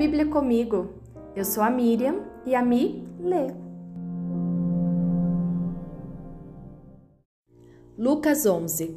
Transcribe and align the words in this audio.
Bíblia 0.00 0.24
comigo. 0.24 0.94
Eu 1.36 1.44
sou 1.44 1.62
a 1.62 1.68
Miriam 1.68 2.24
e 2.46 2.54
a 2.54 2.64
Mi 2.64 3.06
lê. 3.20 3.48
Lucas 7.98 8.46
11 8.46 8.96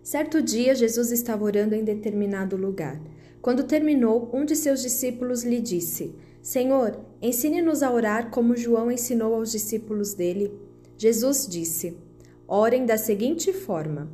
Certo 0.00 0.40
dia, 0.40 0.76
Jesus 0.76 1.10
estava 1.10 1.42
orando 1.42 1.74
em 1.74 1.82
determinado 1.82 2.56
lugar. 2.56 3.02
Quando 3.42 3.64
terminou, 3.64 4.30
um 4.32 4.44
de 4.44 4.54
seus 4.54 4.80
discípulos 4.80 5.42
lhe 5.42 5.60
disse: 5.60 6.14
Senhor, 6.40 7.00
ensine-nos 7.20 7.82
a 7.82 7.90
orar 7.90 8.30
como 8.30 8.56
João 8.56 8.92
ensinou 8.92 9.34
aos 9.34 9.50
discípulos 9.50 10.14
dele. 10.14 10.56
Jesus 10.96 11.48
disse: 11.50 11.98
Orem 12.46 12.86
da 12.86 12.96
seguinte 12.96 13.52
forma: 13.52 14.08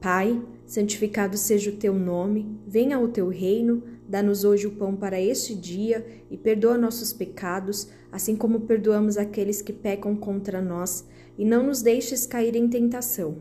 Pai, 0.00 0.42
santificado 0.64 1.36
seja 1.36 1.70
o 1.70 1.76
teu 1.76 1.92
nome, 1.92 2.58
venha 2.66 2.98
o 2.98 3.08
teu 3.08 3.28
reino, 3.28 3.82
dá-nos 4.08 4.42
hoje 4.42 4.66
o 4.66 4.72
pão 4.72 4.96
para 4.96 5.20
este 5.20 5.54
dia 5.54 6.04
e 6.30 6.36
perdoa 6.36 6.78
nossos 6.78 7.12
pecados, 7.12 7.88
assim 8.10 8.34
como 8.34 8.60
perdoamos 8.60 9.18
aqueles 9.18 9.60
que 9.60 9.72
pecam 9.72 10.16
contra 10.16 10.62
nós, 10.62 11.06
e 11.36 11.44
não 11.44 11.62
nos 11.62 11.82
deixes 11.82 12.26
cair 12.26 12.56
em 12.56 12.66
tentação. 12.66 13.36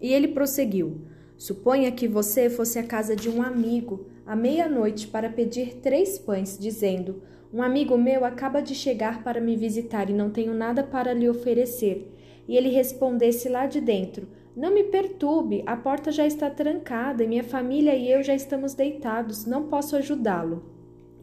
E 0.00 0.12
ele 0.12 0.28
prosseguiu: 0.28 1.02
Suponha 1.36 1.90
que 1.90 2.06
você 2.06 2.48
fosse 2.48 2.78
à 2.78 2.84
casa 2.84 3.16
de 3.16 3.28
um 3.28 3.42
amigo 3.42 4.06
à 4.24 4.36
meia-noite 4.36 5.08
para 5.08 5.28
pedir 5.28 5.74
três 5.76 6.18
pães, 6.18 6.56
dizendo: 6.58 7.22
Um 7.52 7.62
amigo 7.62 7.98
meu 7.98 8.24
acaba 8.24 8.60
de 8.60 8.74
chegar 8.74 9.24
para 9.24 9.40
me 9.40 9.56
visitar 9.56 10.08
e 10.08 10.12
não 10.12 10.30
tenho 10.30 10.54
nada 10.54 10.82
para 10.82 11.12
lhe 11.12 11.28
oferecer. 11.28 12.12
E 12.48 12.56
ele 12.56 12.68
respondesse 12.68 13.48
lá 13.48 13.66
de 13.66 13.80
dentro: 13.80 14.28
Não 14.54 14.72
me 14.72 14.84
perturbe, 14.84 15.62
a 15.64 15.74
porta 15.74 16.12
já 16.12 16.26
está 16.26 16.50
trancada 16.50 17.24
e 17.24 17.26
minha 17.26 17.42
família 17.42 17.94
e 17.94 18.12
eu 18.12 18.22
já 18.22 18.34
estamos 18.34 18.74
deitados, 18.74 19.46
não 19.46 19.64
posso 19.64 19.96
ajudá-lo. 19.96 20.62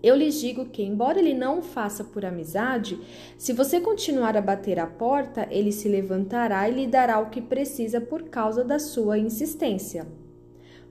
Eu 0.02 0.16
lhes 0.16 0.40
digo 0.40 0.66
que, 0.66 0.82
embora 0.82 1.20
ele 1.20 1.34
não 1.34 1.60
o 1.60 1.62
faça 1.62 2.04
por 2.04 2.26
amizade, 2.26 3.00
se 3.38 3.54
você 3.54 3.80
continuar 3.80 4.36
a 4.36 4.42
bater 4.42 4.80
a 4.80 4.88
porta, 4.88 5.48
ele 5.52 5.72
se 5.72 5.88
levantará 5.88 6.68
e 6.68 6.74
lhe 6.74 6.88
dará 6.88 7.20
o 7.20 7.30
que 7.30 7.42
precisa 7.42 8.02
por 8.02 8.24
causa 8.24 8.64
da 8.64 8.80
sua 8.80 9.20
insistência. 9.20 10.08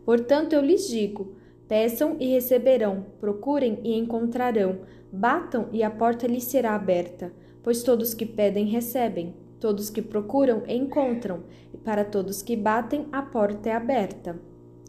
Portanto, 0.04 0.52
eu 0.52 0.60
lhes 0.60 0.86
digo: 0.86 1.32
peçam 1.66 2.16
e 2.20 2.28
receberão, 2.28 3.06
procurem 3.18 3.80
e 3.82 3.98
encontrarão, 3.98 4.80
batam 5.10 5.68
e 5.72 5.82
a 5.82 5.90
porta 5.90 6.26
lhes 6.26 6.44
será 6.44 6.76
aberta. 6.76 7.32
Pois 7.64 7.82
todos 7.82 8.14
que 8.14 8.24
pedem, 8.24 8.66
recebem, 8.66 9.34
todos 9.60 9.90
que 9.90 10.02
procuram, 10.02 10.62
encontram, 10.68 11.44
e 11.72 11.76
para 11.76 12.04
todos 12.04 12.42
que 12.42 12.56
batem, 12.56 13.06
a 13.12 13.22
porta 13.22 13.68
é 13.68 13.72
aberta. 13.72 14.40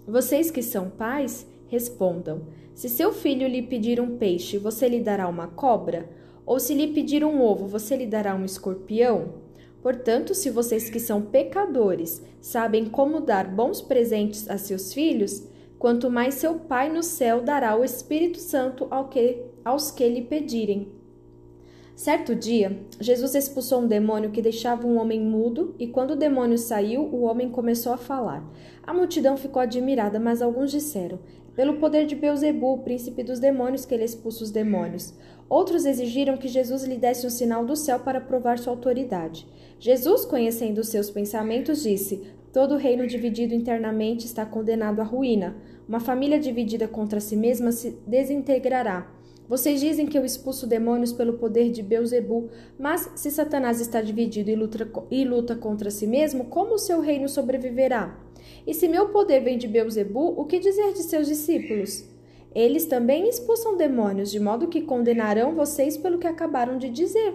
Vocês 0.07 0.49
que 0.49 0.61
são 0.61 0.89
pais, 0.89 1.47
respondam. 1.67 2.47
Se 2.73 2.89
seu 2.89 3.13
filho 3.13 3.47
lhe 3.47 3.61
pedir 3.61 3.99
um 3.99 4.17
peixe, 4.17 4.57
você 4.57 4.87
lhe 4.87 4.99
dará 4.99 5.27
uma 5.27 5.47
cobra? 5.47 6.09
Ou 6.45 6.59
se 6.59 6.73
lhe 6.73 6.87
pedir 6.87 7.23
um 7.23 7.41
ovo, 7.41 7.67
você 7.67 7.95
lhe 7.95 8.07
dará 8.07 8.35
um 8.35 8.43
escorpião? 8.43 9.33
Portanto, 9.81 10.33
se 10.33 10.49
vocês 10.49 10.89
que 10.89 10.99
são 10.99 11.21
pecadores 11.21 12.21
sabem 12.41 12.85
como 12.85 13.21
dar 13.21 13.47
bons 13.47 13.81
presentes 13.81 14.49
a 14.49 14.57
seus 14.57 14.93
filhos, 14.93 15.47
quanto 15.77 16.09
mais 16.09 16.35
seu 16.35 16.55
Pai 16.55 16.91
no 16.91 17.03
céu 17.03 17.41
dará 17.41 17.77
o 17.77 17.83
Espírito 17.83 18.39
Santo 18.39 18.87
ao 18.89 19.07
que, 19.07 19.43
aos 19.63 19.91
que 19.91 20.07
lhe 20.07 20.21
pedirem. 20.21 20.98
Certo 21.99 22.33
dia, 22.33 22.79
Jesus 22.97 23.35
expulsou 23.35 23.81
um 23.81 23.85
demônio 23.85 24.31
que 24.31 24.41
deixava 24.41 24.87
um 24.87 24.97
homem 24.97 25.19
mudo, 25.19 25.75
e 25.77 25.85
quando 25.85 26.11
o 26.11 26.15
demônio 26.15 26.57
saiu, 26.57 27.01
o 27.01 27.23
homem 27.23 27.49
começou 27.49 27.91
a 27.91 27.97
falar. 27.97 28.41
A 28.87 28.93
multidão 28.93 29.35
ficou 29.35 29.61
admirada, 29.61 30.17
mas 30.17 30.41
alguns 30.41 30.71
disseram: 30.71 31.19
pelo 31.57 31.73
poder 31.73 32.05
de 32.05 32.15
Beuzebu, 32.15 32.77
príncipe 32.85 33.21
dos 33.21 33.37
demônios, 33.37 33.83
que 33.83 33.93
ele 33.93 34.05
expulsa 34.05 34.45
os 34.45 34.49
demônios. 34.49 35.13
Outros 35.49 35.85
exigiram 35.85 36.37
que 36.37 36.47
Jesus 36.47 36.85
lhe 36.85 36.95
desse 36.95 37.27
um 37.27 37.29
sinal 37.29 37.65
do 37.65 37.75
céu 37.75 37.99
para 37.99 38.21
provar 38.21 38.57
sua 38.59 38.71
autoridade. 38.71 39.45
Jesus, 39.77 40.23
conhecendo 40.23 40.85
seus 40.85 41.09
pensamentos, 41.09 41.83
disse: 41.83 42.23
Todo 42.53 42.77
reino 42.77 43.07
dividido 43.07 43.53
internamente 43.53 44.25
está 44.25 44.45
condenado 44.45 45.01
à 45.01 45.03
ruína. 45.03 45.57
Uma 45.85 45.99
família 45.99 46.39
dividida 46.39 46.87
contra 46.87 47.19
si 47.19 47.35
mesma 47.35 47.73
se 47.73 47.91
desintegrará. 48.07 49.18
Vocês 49.49 49.81
dizem 49.81 50.05
que 50.05 50.15
eu 50.15 50.23
expulso 50.23 50.67
demônios 50.67 51.11
pelo 51.11 51.33
poder 51.33 51.71
de 51.71 51.81
Beuzebu, 51.81 52.51
mas 52.77 53.11
se 53.15 53.31
Satanás 53.31 53.81
está 53.81 53.99
dividido 53.99 54.51
e 54.51 54.55
luta, 54.55 54.87
e 55.09 55.25
luta 55.25 55.55
contra 55.55 55.89
si 55.89 56.05
mesmo, 56.05 56.45
como 56.45 56.75
o 56.75 56.77
seu 56.77 57.01
reino 57.01 57.27
sobreviverá? 57.27 58.15
E 58.67 58.75
se 58.75 58.87
meu 58.87 59.09
poder 59.09 59.39
vem 59.39 59.57
de 59.57 59.67
Beuzebu, 59.67 60.39
o 60.39 60.45
que 60.45 60.59
dizer 60.59 60.93
de 60.93 60.99
seus 60.99 61.25
discípulos? 61.25 62.05
Eles 62.53 62.85
também 62.85 63.27
expulsam 63.27 63.75
demônios, 63.75 64.29
de 64.29 64.39
modo 64.39 64.67
que 64.67 64.81
condenarão 64.81 65.55
vocês 65.55 65.97
pelo 65.97 66.19
que 66.19 66.27
acabaram 66.27 66.77
de 66.77 66.87
dizer. 66.87 67.33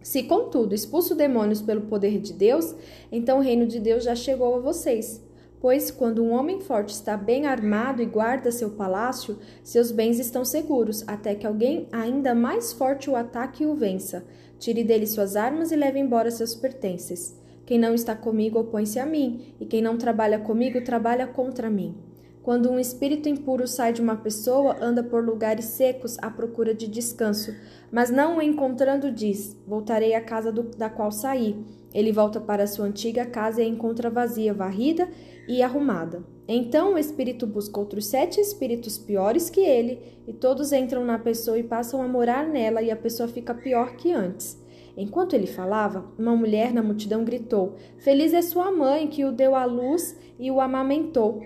Se, 0.00 0.22
contudo, 0.22 0.76
expulso 0.76 1.12
demônios 1.12 1.60
pelo 1.60 1.82
poder 1.82 2.20
de 2.20 2.32
Deus, 2.32 2.72
então 3.10 3.38
o 3.38 3.42
reino 3.42 3.66
de 3.66 3.80
Deus 3.80 4.04
já 4.04 4.14
chegou 4.14 4.54
a 4.54 4.60
vocês. 4.60 5.20
Pois, 5.62 5.92
quando 5.92 6.24
um 6.24 6.32
homem 6.32 6.60
forte 6.60 6.92
está 6.92 7.16
bem 7.16 7.46
armado 7.46 8.02
e 8.02 8.04
guarda 8.04 8.50
seu 8.50 8.70
palácio, 8.70 9.38
seus 9.62 9.92
bens 9.92 10.18
estão 10.18 10.44
seguros, 10.44 11.04
até 11.06 11.36
que 11.36 11.46
alguém 11.46 11.86
ainda 11.92 12.34
mais 12.34 12.72
forte 12.72 13.08
o 13.08 13.14
ataque 13.14 13.62
e 13.62 13.66
o 13.68 13.76
vença. 13.76 14.26
Tire 14.58 14.82
dele 14.82 15.06
suas 15.06 15.36
armas 15.36 15.70
e 15.70 15.76
leve 15.76 16.00
embora 16.00 16.32
seus 16.32 16.52
pertences. 16.52 17.40
Quem 17.64 17.78
não 17.78 17.94
está 17.94 18.16
comigo 18.16 18.58
opõe-se 18.58 18.98
a 18.98 19.06
mim, 19.06 19.54
e 19.60 19.64
quem 19.64 19.80
não 19.80 19.96
trabalha 19.96 20.40
comigo 20.40 20.82
trabalha 20.82 21.28
contra 21.28 21.70
mim. 21.70 21.94
Quando 22.42 22.68
um 22.68 22.80
espírito 22.80 23.28
impuro 23.28 23.68
sai 23.68 23.92
de 23.92 24.02
uma 24.02 24.16
pessoa, 24.16 24.76
anda 24.80 25.04
por 25.04 25.24
lugares 25.24 25.66
secos 25.66 26.16
à 26.20 26.28
procura 26.28 26.74
de 26.74 26.88
descanso, 26.88 27.54
mas 27.88 28.10
não 28.10 28.38
o 28.38 28.42
encontrando, 28.42 29.12
diz: 29.12 29.56
Voltarei 29.64 30.12
à 30.16 30.20
casa 30.20 30.50
do, 30.50 30.64
da 30.64 30.90
qual 30.90 31.12
saí. 31.12 31.64
Ele 31.94 32.12
volta 32.12 32.40
para 32.40 32.66
sua 32.66 32.86
antiga 32.86 33.26
casa 33.26 33.62
e 33.62 33.64
a 33.64 33.68
encontra 33.68 34.08
vazia, 34.08 34.54
varrida 34.54 35.08
e 35.46 35.62
arrumada. 35.62 36.24
Então 36.48 36.94
o 36.94 36.98
espírito 36.98 37.46
busca 37.46 37.78
outros 37.78 38.06
sete 38.06 38.40
espíritos 38.40 38.98
piores 38.98 39.50
que 39.50 39.60
ele, 39.60 40.00
e 40.26 40.32
todos 40.32 40.72
entram 40.72 41.04
na 41.04 41.18
pessoa 41.18 41.58
e 41.58 41.62
passam 41.62 42.02
a 42.02 42.08
morar 42.08 42.46
nela, 42.46 42.82
e 42.82 42.90
a 42.90 42.96
pessoa 42.96 43.28
fica 43.28 43.54
pior 43.54 43.96
que 43.96 44.12
antes. 44.12 44.60
Enquanto 44.96 45.34
ele 45.34 45.46
falava, 45.46 46.04
uma 46.18 46.36
mulher 46.36 46.72
na 46.72 46.82
multidão 46.82 47.24
gritou: 47.24 47.76
Feliz 47.98 48.34
é 48.34 48.42
sua 48.42 48.70
mãe 48.70 49.08
que 49.08 49.24
o 49.24 49.32
deu 49.32 49.54
à 49.54 49.64
luz 49.64 50.16
e 50.38 50.50
o 50.50 50.60
amamentou. 50.60 51.42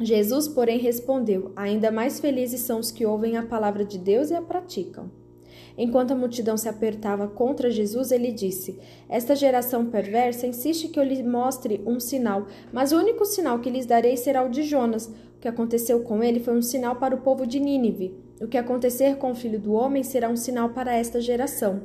Jesus, 0.00 0.48
porém, 0.48 0.78
respondeu: 0.78 1.52
Ainda 1.56 1.90
mais 1.90 2.20
felizes 2.20 2.60
são 2.60 2.80
os 2.80 2.90
que 2.90 3.04
ouvem 3.04 3.36
a 3.36 3.42
palavra 3.44 3.84
de 3.84 3.98
Deus 3.98 4.30
e 4.30 4.34
a 4.34 4.42
praticam. 4.42 5.10
Enquanto 5.78 6.12
a 6.12 6.16
multidão 6.16 6.56
se 6.56 6.68
apertava 6.68 7.28
contra 7.28 7.70
Jesus, 7.70 8.10
ele 8.10 8.32
disse: 8.32 8.78
Esta 9.08 9.36
geração 9.36 9.86
perversa 9.86 10.46
insiste 10.46 10.88
que 10.88 10.98
eu 10.98 11.04
lhe 11.04 11.22
mostre 11.22 11.82
um 11.86 12.00
sinal, 12.00 12.46
mas 12.72 12.92
o 12.92 12.98
único 12.98 13.24
sinal 13.24 13.58
que 13.58 13.70
lhes 13.70 13.84
darei 13.84 14.16
será 14.16 14.42
o 14.42 14.48
de 14.48 14.62
Jonas. 14.62 15.06
O 15.36 15.38
que 15.40 15.48
aconteceu 15.48 16.00
com 16.00 16.22
ele 16.24 16.40
foi 16.40 16.56
um 16.56 16.62
sinal 16.62 16.96
para 16.96 17.14
o 17.14 17.20
povo 17.20 17.46
de 17.46 17.60
Nínive. 17.60 18.14
O 18.40 18.46
que 18.46 18.56
acontecer 18.56 19.16
com 19.16 19.32
o 19.32 19.34
filho 19.34 19.60
do 19.60 19.72
homem 19.72 20.02
será 20.02 20.28
um 20.28 20.36
sinal 20.36 20.70
para 20.70 20.94
esta 20.94 21.20
geração. 21.20 21.82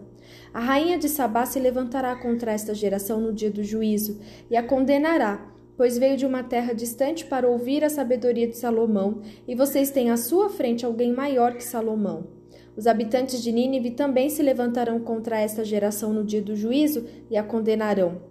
A 0.53 0.59
rainha 0.59 0.97
de 0.97 1.09
Sabá 1.09 1.45
se 1.45 1.59
levantará 1.59 2.15
contra 2.15 2.51
esta 2.51 2.73
geração 2.73 3.19
no 3.19 3.33
dia 3.33 3.51
do 3.51 3.63
juízo 3.63 4.19
e 4.49 4.55
a 4.55 4.63
condenará, 4.63 5.49
pois 5.77 5.97
veio 5.97 6.15
de 6.15 6.25
uma 6.25 6.43
terra 6.43 6.73
distante 6.73 7.25
para 7.25 7.47
ouvir 7.47 7.83
a 7.83 7.89
sabedoria 7.89 8.47
de 8.47 8.57
Salomão, 8.57 9.21
e 9.47 9.55
vocês 9.55 9.91
têm 9.91 10.11
à 10.11 10.17
sua 10.17 10.49
frente 10.49 10.85
alguém 10.85 11.13
maior 11.13 11.55
que 11.55 11.63
Salomão. 11.63 12.40
Os 12.75 12.87
habitantes 12.87 13.43
de 13.43 13.51
Nínive 13.51 13.91
também 13.91 14.29
se 14.29 14.41
levantarão 14.41 14.99
contra 14.99 15.39
esta 15.39 15.63
geração 15.63 16.13
no 16.13 16.23
dia 16.23 16.41
do 16.41 16.55
juízo 16.55 17.05
e 17.29 17.35
a 17.35 17.43
condenarão, 17.43 18.21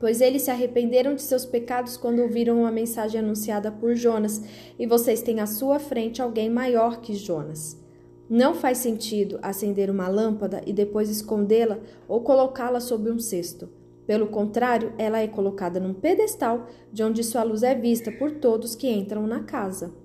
pois 0.00 0.20
eles 0.20 0.42
se 0.42 0.50
arrependeram 0.50 1.14
de 1.14 1.22
seus 1.22 1.46
pecados 1.46 1.96
quando 1.96 2.20
ouviram 2.20 2.66
a 2.66 2.72
mensagem 2.72 3.20
anunciada 3.20 3.70
por 3.70 3.94
Jonas, 3.94 4.42
e 4.78 4.86
vocês 4.86 5.22
têm 5.22 5.40
à 5.40 5.46
sua 5.46 5.78
frente 5.78 6.20
alguém 6.20 6.50
maior 6.50 7.00
que 7.00 7.14
Jonas. 7.14 7.80
Não 8.28 8.54
faz 8.54 8.78
sentido 8.78 9.38
acender 9.42 9.90
uma 9.90 10.08
lâmpada 10.08 10.62
e 10.66 10.72
depois 10.72 11.08
escondê-la 11.08 11.78
ou 12.08 12.22
colocá-la 12.22 12.80
sob 12.80 13.10
um 13.10 13.18
cesto. 13.18 13.68
Pelo 14.06 14.26
contrário, 14.26 14.92
ela 14.98 15.20
é 15.20 15.28
colocada 15.28 15.78
num 15.78 15.94
pedestal 15.94 16.66
de 16.92 17.02
onde 17.02 17.22
sua 17.22 17.42
luz 17.42 17.62
é 17.62 17.74
vista 17.74 18.10
por 18.12 18.32
todos 18.32 18.74
que 18.74 18.88
entram 18.88 19.26
na 19.26 19.44
casa. 19.44 20.03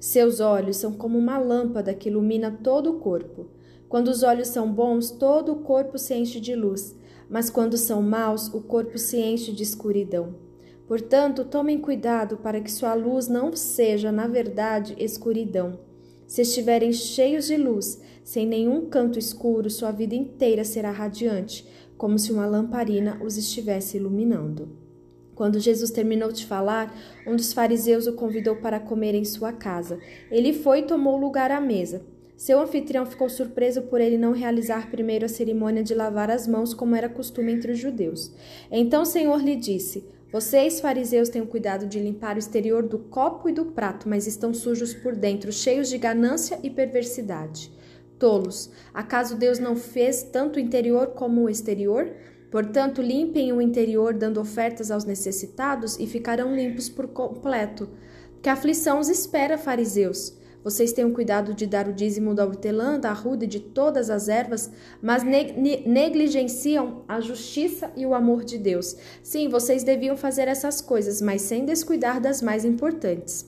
Seus 0.00 0.40
olhos 0.40 0.78
são 0.78 0.94
como 0.94 1.18
uma 1.18 1.36
lâmpada 1.36 1.92
que 1.92 2.08
ilumina 2.08 2.50
todo 2.50 2.88
o 2.88 2.98
corpo. 3.00 3.48
Quando 3.86 4.08
os 4.08 4.22
olhos 4.22 4.48
são 4.48 4.72
bons, 4.72 5.10
todo 5.10 5.52
o 5.52 5.56
corpo 5.56 5.98
se 5.98 6.14
enche 6.14 6.40
de 6.40 6.54
luz, 6.54 6.96
mas 7.28 7.50
quando 7.50 7.76
são 7.76 8.00
maus, 8.00 8.48
o 8.48 8.62
corpo 8.62 8.96
se 8.96 9.18
enche 9.18 9.52
de 9.52 9.62
escuridão. 9.62 10.34
Portanto, 10.88 11.44
tomem 11.44 11.78
cuidado 11.78 12.38
para 12.38 12.62
que 12.62 12.72
sua 12.72 12.94
luz 12.94 13.28
não 13.28 13.54
seja, 13.54 14.10
na 14.10 14.26
verdade, 14.26 14.96
escuridão. 14.98 15.78
Se 16.26 16.40
estiverem 16.40 16.94
cheios 16.94 17.48
de 17.48 17.58
luz, 17.58 18.00
sem 18.24 18.46
nenhum 18.46 18.88
canto 18.88 19.18
escuro, 19.18 19.68
sua 19.68 19.90
vida 19.90 20.14
inteira 20.14 20.64
será 20.64 20.90
radiante, 20.90 21.68
como 21.98 22.18
se 22.18 22.32
uma 22.32 22.46
lamparina 22.46 23.20
os 23.22 23.36
estivesse 23.36 23.98
iluminando. 23.98 24.79
Quando 25.40 25.58
Jesus 25.58 25.90
terminou 25.90 26.30
de 26.30 26.44
falar, 26.44 26.94
um 27.26 27.34
dos 27.34 27.54
fariseus 27.54 28.06
o 28.06 28.12
convidou 28.12 28.56
para 28.56 28.78
comer 28.78 29.14
em 29.14 29.24
sua 29.24 29.54
casa. 29.54 29.98
Ele 30.30 30.52
foi 30.52 30.80
e 30.80 30.82
tomou 30.82 31.16
lugar 31.16 31.50
à 31.50 31.58
mesa. 31.58 32.02
Seu 32.36 32.60
anfitrião 32.60 33.06
ficou 33.06 33.26
surpreso 33.30 33.80
por 33.84 34.02
ele 34.02 34.18
não 34.18 34.32
realizar 34.32 34.90
primeiro 34.90 35.24
a 35.24 35.30
cerimônia 35.30 35.82
de 35.82 35.94
lavar 35.94 36.30
as 36.30 36.46
mãos, 36.46 36.74
como 36.74 36.94
era 36.94 37.08
costume 37.08 37.52
entre 37.52 37.72
os 37.72 37.78
judeus. 37.78 38.30
Então 38.70 39.00
o 39.00 39.06
Senhor 39.06 39.42
lhe 39.42 39.56
disse: 39.56 40.04
Vocês, 40.30 40.78
fariseus, 40.78 41.30
têm 41.30 41.40
o 41.40 41.46
cuidado 41.46 41.86
de 41.86 41.98
limpar 41.98 42.36
o 42.36 42.38
exterior 42.38 42.82
do 42.82 42.98
copo 42.98 43.48
e 43.48 43.52
do 43.52 43.64
prato, 43.64 44.10
mas 44.10 44.26
estão 44.26 44.52
sujos 44.52 44.92
por 44.92 45.16
dentro, 45.16 45.50
cheios 45.50 45.88
de 45.88 45.96
ganância 45.96 46.60
e 46.62 46.68
perversidade. 46.68 47.72
Tolos, 48.18 48.70
acaso 48.92 49.38
Deus 49.38 49.58
não 49.58 49.74
fez 49.74 50.22
tanto 50.22 50.56
o 50.56 50.60
interior 50.60 51.12
como 51.12 51.44
o 51.44 51.48
exterior? 51.48 52.14
Portanto, 52.50 53.00
limpem 53.00 53.52
o 53.52 53.60
interior, 53.60 54.12
dando 54.12 54.40
ofertas 54.40 54.90
aos 54.90 55.04
necessitados, 55.04 55.98
e 55.98 56.06
ficarão 56.06 56.54
limpos 56.54 56.88
por 56.88 57.08
completo. 57.08 57.88
Que 58.42 58.48
aflição 58.48 58.98
os 58.98 59.08
espera, 59.08 59.56
fariseus! 59.56 60.38
Vocês 60.62 60.92
tenham 60.92 61.12
cuidado 61.12 61.54
de 61.54 61.66
dar 61.66 61.88
o 61.88 61.92
dízimo 61.92 62.34
da 62.34 62.44
hortelã, 62.44 63.00
da 63.00 63.10
arruda 63.10 63.44
e 63.44 63.48
de 63.48 63.60
todas 63.60 64.10
as 64.10 64.28
ervas, 64.28 64.70
mas 65.00 65.22
negligenciam 65.24 67.02
a 67.08 67.18
justiça 67.18 67.90
e 67.96 68.04
o 68.04 68.14
amor 68.14 68.44
de 68.44 68.58
Deus. 68.58 68.94
Sim, 69.22 69.48
vocês 69.48 69.82
deviam 69.82 70.18
fazer 70.18 70.48
essas 70.48 70.82
coisas, 70.82 71.22
mas 71.22 71.40
sem 71.40 71.64
descuidar 71.64 72.20
das 72.20 72.42
mais 72.42 72.66
importantes. 72.66 73.46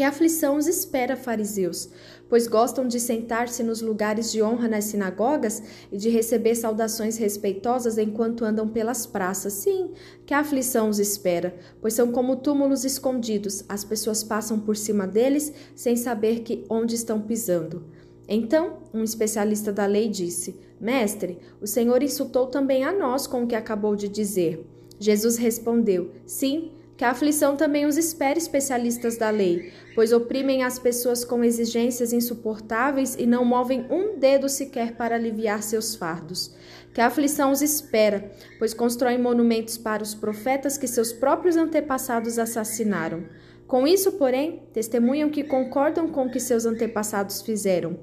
Que 0.00 0.04
aflição 0.04 0.56
os 0.56 0.66
espera, 0.66 1.14
fariseus, 1.14 1.90
pois 2.26 2.46
gostam 2.46 2.88
de 2.88 2.98
sentar-se 2.98 3.62
nos 3.62 3.82
lugares 3.82 4.32
de 4.32 4.42
honra 4.42 4.66
nas 4.66 4.84
sinagogas 4.84 5.62
e 5.92 5.98
de 5.98 6.08
receber 6.08 6.54
saudações 6.54 7.18
respeitosas 7.18 7.98
enquanto 7.98 8.46
andam 8.46 8.66
pelas 8.66 9.04
praças. 9.04 9.52
Sim, 9.52 9.90
que 10.24 10.32
aflição 10.32 10.88
os 10.88 10.98
espera, 10.98 11.54
pois 11.82 11.92
são 11.92 12.10
como 12.12 12.36
túmulos 12.36 12.82
escondidos, 12.82 13.62
as 13.68 13.84
pessoas 13.84 14.24
passam 14.24 14.58
por 14.58 14.74
cima 14.74 15.06
deles 15.06 15.52
sem 15.76 15.94
saber 15.96 16.40
que 16.40 16.64
onde 16.70 16.94
estão 16.94 17.20
pisando. 17.20 17.84
Então, 18.26 18.78
um 18.94 19.04
especialista 19.04 19.70
da 19.70 19.84
lei 19.84 20.08
disse: 20.08 20.58
Mestre, 20.80 21.36
o 21.60 21.66
Senhor 21.66 22.02
insultou 22.02 22.46
também 22.46 22.84
a 22.84 22.90
nós 22.90 23.26
com 23.26 23.44
o 23.44 23.46
que 23.46 23.54
acabou 23.54 23.94
de 23.94 24.08
dizer. 24.08 24.66
Jesus 24.98 25.36
respondeu: 25.36 26.10
Sim, 26.24 26.72
que 27.00 27.04
a 27.06 27.12
aflição 27.12 27.56
também 27.56 27.86
os 27.86 27.96
espere 27.96 28.38
especialistas 28.38 29.16
da 29.16 29.30
lei, 29.30 29.72
pois 29.94 30.12
oprimem 30.12 30.62
as 30.62 30.78
pessoas 30.78 31.24
com 31.24 31.42
exigências 31.42 32.12
insuportáveis 32.12 33.16
e 33.18 33.24
não 33.24 33.42
movem 33.42 33.86
um 33.90 34.18
dedo 34.18 34.50
sequer 34.50 34.96
para 34.96 35.14
aliviar 35.14 35.62
seus 35.62 35.94
fardos. 35.94 36.54
Que 36.92 37.00
a 37.00 37.06
aflição 37.06 37.52
os 37.52 37.62
espera, 37.62 38.30
pois 38.58 38.74
constroem 38.74 39.18
monumentos 39.18 39.78
para 39.78 40.02
os 40.02 40.14
profetas 40.14 40.76
que 40.76 40.86
seus 40.86 41.10
próprios 41.10 41.56
antepassados 41.56 42.38
assassinaram. 42.38 43.24
Com 43.66 43.86
isso, 43.86 44.12
porém, 44.12 44.64
testemunham 44.74 45.30
que 45.30 45.42
concordam 45.42 46.06
com 46.06 46.26
o 46.26 46.30
que 46.30 46.38
seus 46.38 46.66
antepassados 46.66 47.40
fizeram. 47.40 47.98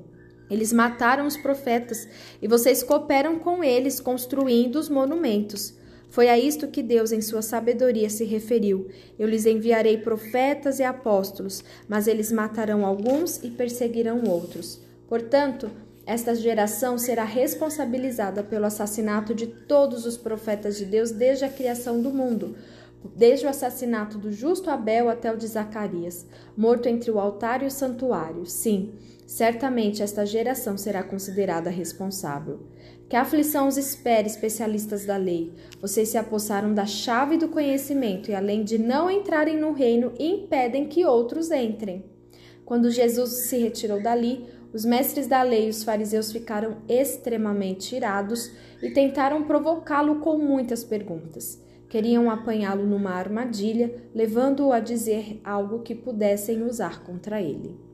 Eles 0.50 0.74
mataram 0.74 1.28
os 1.28 1.38
profetas 1.38 2.08
e 2.42 2.48
vocês 2.48 2.82
cooperam 2.82 3.38
com 3.38 3.64
eles 3.64 4.00
construindo 4.00 4.78
os 4.78 4.90
monumentos. 4.90 5.78
Foi 6.10 6.30
a 6.30 6.38
isto 6.38 6.68
que 6.68 6.82
Deus, 6.82 7.12
em 7.12 7.22
sua 7.22 7.42
sabedoria, 7.42 8.10
se 8.10 8.24
referiu: 8.24 8.88
Eu 9.20 9.28
lhes 9.28 9.46
enviarei 9.46 9.98
profetas 9.98 10.80
e 10.80 10.84
apóstolos, 10.84 11.64
mas 11.88 12.08
eles 12.08 12.32
matarão 12.32 12.86
alguns 12.86 13.44
e 13.44 13.50
perseguirão 13.50 14.24
outros. 14.24 14.80
Portanto, 15.08 15.70
esta 16.06 16.34
geração 16.34 16.98
será 16.98 17.26
responsabilizada 17.26 18.42
pelo 18.42 18.66
assassinato 18.66 19.36
de 19.36 19.46
todos 19.46 20.06
os 20.06 20.16
profetas 20.16 20.78
de 20.78 20.86
Deus 20.86 21.12
desde 21.12 21.44
a 21.44 21.50
criação 21.50 22.02
do 22.02 22.12
mundo, 22.12 22.56
desde 23.14 23.46
o 23.46 23.50
assassinato 23.50 24.18
do 24.18 24.32
justo 24.32 24.70
Abel 24.70 25.10
até 25.10 25.32
o 25.32 25.38
de 25.38 25.46
Zacarias, 25.46 26.26
morto 26.56 26.88
entre 26.88 27.12
o 27.12 27.20
altar 27.20 27.62
e 27.62 27.66
o 27.66 27.72
santuário. 27.72 28.46
Sim, 28.46 28.94
certamente 29.28 30.02
esta 30.02 30.26
geração 30.26 30.78
será 30.78 31.04
considerada 31.04 31.70
responsável. 31.70 32.62
Que 33.10 33.16
aflição 33.16 33.68
os 33.68 33.78
espere, 33.78 34.28
especialistas 34.28 35.06
da 35.06 35.18
lei. 35.18 35.54
Vocês 35.82 36.10
se 36.10 36.18
apossaram 36.18 36.74
da 36.74 36.86
chave 36.86 37.38
do 37.38 37.50
conhecimento 37.50 38.32
e, 38.32 38.34
além 38.36 38.64
de 38.64 38.78
não 38.78 39.12
entrarem 39.12 39.58
no 39.58 39.74
reino, 39.74 40.14
impedem 40.18 40.88
que 40.88 41.06
outros 41.06 41.52
entrem. 41.52 42.06
Quando 42.66 42.90
Jesus 42.90 43.48
se 43.48 43.58
retirou 43.58 44.02
dali, 44.02 44.46
os 44.74 44.84
mestres 44.84 45.28
da 45.28 45.42
lei 45.42 45.68
e 45.68 45.70
os 45.70 45.84
fariseus 45.84 46.32
ficaram 46.32 46.78
extremamente 46.88 47.96
irados 47.96 48.52
e 48.82 48.90
tentaram 48.92 49.44
provocá-lo 49.44 50.20
com 50.20 50.38
muitas 50.38 50.84
perguntas. 50.84 51.62
Queriam 51.90 52.30
apanhá-lo 52.30 52.86
numa 52.86 53.12
armadilha, 53.12 53.94
levando-o 54.14 54.74
a 54.74 54.80
dizer 54.80 55.40
algo 55.44 55.80
que 55.80 55.96
pudessem 55.96 56.64
usar 56.64 57.04
contra 57.04 57.42
ele. 57.42 57.87